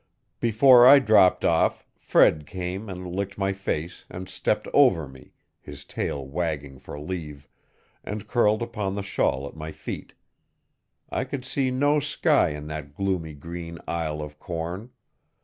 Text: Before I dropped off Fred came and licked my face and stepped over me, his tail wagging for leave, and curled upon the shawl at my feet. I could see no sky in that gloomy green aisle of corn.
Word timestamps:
Before 0.39 0.87
I 0.87 0.97
dropped 0.97 1.45
off 1.45 1.85
Fred 1.95 2.47
came 2.47 2.89
and 2.89 3.05
licked 3.05 3.37
my 3.37 3.53
face 3.53 4.05
and 4.09 4.27
stepped 4.27 4.67
over 4.73 5.07
me, 5.07 5.31
his 5.59 5.85
tail 5.85 6.25
wagging 6.27 6.79
for 6.79 6.99
leave, 6.99 7.47
and 8.03 8.27
curled 8.27 8.63
upon 8.63 8.95
the 8.95 9.03
shawl 9.03 9.47
at 9.47 9.55
my 9.55 9.71
feet. 9.71 10.15
I 11.11 11.23
could 11.23 11.45
see 11.45 11.69
no 11.69 11.99
sky 11.99 12.49
in 12.49 12.65
that 12.65 12.95
gloomy 12.95 13.35
green 13.35 13.77
aisle 13.87 14.23
of 14.23 14.39
corn. 14.39 14.89